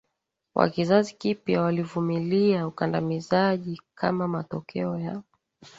wa 0.55 0.69
kizazi 0.69 1.13
kipya 1.13 1.61
walivumilia 1.61 2.67
ukandamizaji 2.67 3.81
kama 3.95 4.27
matokeo 4.27 4.99
ya 4.99 5.23